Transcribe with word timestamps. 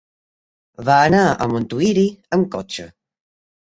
Va 0.87 0.95
anar 1.11 1.21
a 1.47 1.51
Montuïri 1.53 2.09
amb 2.39 2.53
cotxe. 2.59 2.93